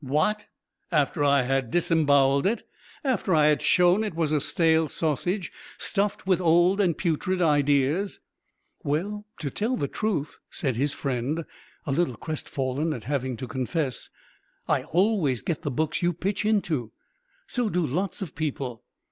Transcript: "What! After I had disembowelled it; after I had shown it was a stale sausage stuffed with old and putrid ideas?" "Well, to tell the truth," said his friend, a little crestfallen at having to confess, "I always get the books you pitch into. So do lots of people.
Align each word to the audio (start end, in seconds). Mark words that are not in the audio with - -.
"What! 0.03 0.47
After 0.91 1.23
I 1.23 1.43
had 1.43 1.69
disembowelled 1.69 2.47
it; 2.47 2.63
after 3.03 3.35
I 3.35 3.45
had 3.49 3.61
shown 3.61 4.03
it 4.03 4.15
was 4.15 4.31
a 4.31 4.41
stale 4.41 4.87
sausage 4.89 5.51
stuffed 5.77 6.25
with 6.25 6.41
old 6.41 6.81
and 6.81 6.97
putrid 6.97 7.39
ideas?" 7.39 8.19
"Well, 8.83 9.27
to 9.37 9.51
tell 9.51 9.77
the 9.77 9.87
truth," 9.87 10.39
said 10.49 10.75
his 10.75 10.95
friend, 10.95 11.45
a 11.85 11.91
little 11.91 12.17
crestfallen 12.17 12.95
at 12.95 13.03
having 13.03 13.37
to 13.37 13.47
confess, 13.47 14.09
"I 14.67 14.85
always 14.85 15.43
get 15.43 15.61
the 15.61 15.69
books 15.69 16.01
you 16.01 16.13
pitch 16.13 16.45
into. 16.45 16.91
So 17.45 17.69
do 17.69 17.85
lots 17.85 18.23
of 18.23 18.33
people. 18.33 18.83